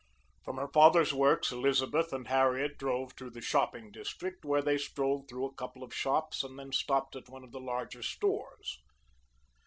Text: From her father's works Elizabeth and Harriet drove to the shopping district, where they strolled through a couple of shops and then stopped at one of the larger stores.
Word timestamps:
From 0.43 0.55
her 0.57 0.67
father's 0.73 1.13
works 1.13 1.51
Elizabeth 1.51 2.11
and 2.11 2.27
Harriet 2.27 2.79
drove 2.79 3.15
to 3.17 3.29
the 3.29 3.39
shopping 3.39 3.91
district, 3.91 4.43
where 4.43 4.63
they 4.63 4.79
strolled 4.79 5.29
through 5.29 5.45
a 5.45 5.53
couple 5.53 5.83
of 5.83 5.93
shops 5.93 6.43
and 6.43 6.57
then 6.57 6.71
stopped 6.71 7.15
at 7.15 7.29
one 7.29 7.43
of 7.43 7.51
the 7.51 7.59
larger 7.61 8.01
stores. 8.01 8.79